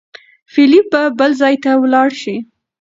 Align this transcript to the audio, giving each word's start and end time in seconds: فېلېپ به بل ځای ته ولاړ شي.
فېلېپ 0.51 0.85
به 0.91 1.01
بل 1.19 1.31
ځای 1.41 1.55
ته 1.63 1.71
ولاړ 1.83 2.09
شي. 2.21 2.35